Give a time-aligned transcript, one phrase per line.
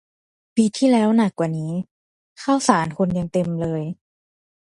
[0.55, 1.73] ปีที่แล้วหนักกว่านี้
[2.41, 3.83] ข้าวสารคนยังเต็มเลย